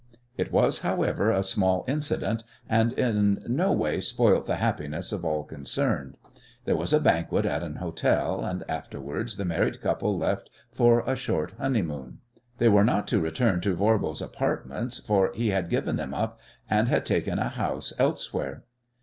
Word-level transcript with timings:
It 0.35 0.51
was, 0.51 0.79
however, 0.79 1.29
a 1.29 1.43
small 1.43 1.85
incident, 1.87 2.43
and 2.67 2.91
in 2.93 3.43
no 3.47 3.71
way 3.71 4.01
spoilt 4.01 4.47
the 4.47 4.55
happiness 4.55 5.11
of 5.11 5.23
all 5.23 5.43
concerned. 5.43 6.17
There 6.65 6.75
was 6.75 6.91
a 6.91 6.99
banquet 6.99 7.45
at 7.45 7.61
an 7.61 7.75
hotel, 7.75 8.43
and 8.43 8.63
afterwards 8.67 9.37
the 9.37 9.45
married 9.45 9.79
couple 9.79 10.17
left 10.17 10.49
for 10.71 11.01
a 11.01 11.15
short 11.15 11.53
honeymoon. 11.59 12.17
They 12.57 12.67
were 12.67 12.83
not 12.83 13.07
to 13.09 13.19
return 13.21 13.61
to 13.61 13.75
Voirbo's 13.75 14.23
apartments, 14.23 14.97
for 14.97 15.31
he 15.35 15.49
had 15.49 15.69
given 15.69 15.97
them 15.97 16.15
up 16.15 16.39
and 16.67 16.87
had 16.87 17.05
taken 17.05 17.37
a 17.37 17.49
house 17.49 17.93
elsewhere. 17.99 18.63